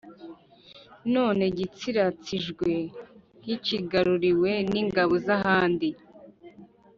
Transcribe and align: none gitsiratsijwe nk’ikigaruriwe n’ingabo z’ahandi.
none 1.13 1.43
gitsiratsijwe 1.57 2.71
nk’ikigaruriwe 3.41 4.51
n’ingabo 4.71 5.13
z’ahandi. 5.25 5.89